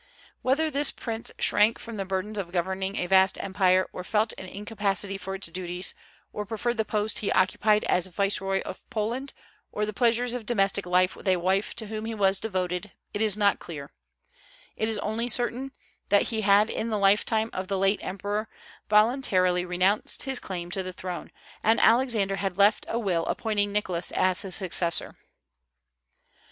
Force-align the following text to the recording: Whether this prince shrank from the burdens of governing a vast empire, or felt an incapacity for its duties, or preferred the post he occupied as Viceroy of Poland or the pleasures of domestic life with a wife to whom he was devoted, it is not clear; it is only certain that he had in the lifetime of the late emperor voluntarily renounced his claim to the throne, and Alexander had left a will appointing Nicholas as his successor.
Whether 0.41 0.71
this 0.71 0.89
prince 0.89 1.29
shrank 1.37 1.77
from 1.77 1.97
the 1.97 2.05
burdens 2.05 2.39
of 2.39 2.51
governing 2.51 2.95
a 2.95 3.05
vast 3.05 3.37
empire, 3.37 3.87
or 3.93 4.03
felt 4.03 4.33
an 4.39 4.47
incapacity 4.47 5.15
for 5.15 5.35
its 5.35 5.45
duties, 5.49 5.93
or 6.33 6.43
preferred 6.43 6.77
the 6.77 6.83
post 6.85 7.19
he 7.19 7.31
occupied 7.33 7.83
as 7.83 8.07
Viceroy 8.07 8.61
of 8.61 8.89
Poland 8.89 9.33
or 9.71 9.85
the 9.85 9.93
pleasures 9.93 10.33
of 10.33 10.47
domestic 10.47 10.87
life 10.87 11.15
with 11.15 11.27
a 11.27 11.35
wife 11.37 11.75
to 11.75 11.85
whom 11.85 12.05
he 12.05 12.15
was 12.15 12.39
devoted, 12.39 12.91
it 13.13 13.21
is 13.21 13.37
not 13.37 13.59
clear; 13.59 13.91
it 14.75 14.89
is 14.89 14.97
only 14.97 15.27
certain 15.29 15.71
that 16.09 16.29
he 16.29 16.41
had 16.41 16.71
in 16.71 16.89
the 16.89 16.97
lifetime 16.97 17.51
of 17.53 17.67
the 17.67 17.77
late 17.77 18.03
emperor 18.03 18.49
voluntarily 18.89 19.63
renounced 19.65 20.23
his 20.23 20.39
claim 20.39 20.71
to 20.71 20.81
the 20.81 20.93
throne, 20.93 21.29
and 21.61 21.79
Alexander 21.79 22.37
had 22.37 22.57
left 22.57 22.87
a 22.89 22.97
will 22.97 23.23
appointing 23.27 23.71
Nicholas 23.71 24.09
as 24.13 24.41
his 24.41 24.55
successor. 24.55 25.15